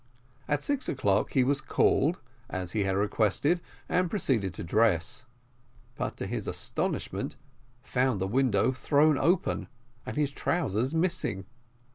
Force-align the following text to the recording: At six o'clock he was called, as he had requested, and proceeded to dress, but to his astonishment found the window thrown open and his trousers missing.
At 0.47 0.63
six 0.63 0.89
o'clock 0.89 1.33
he 1.33 1.43
was 1.43 1.61
called, 1.61 2.19
as 2.49 2.71
he 2.71 2.85
had 2.85 2.95
requested, 2.95 3.61
and 3.87 4.09
proceeded 4.09 4.51
to 4.55 4.63
dress, 4.63 5.25
but 5.95 6.17
to 6.17 6.25
his 6.25 6.47
astonishment 6.47 7.35
found 7.83 8.19
the 8.19 8.25
window 8.25 8.71
thrown 8.71 9.19
open 9.19 9.67
and 10.07 10.17
his 10.17 10.31
trousers 10.31 10.95
missing. 10.95 11.45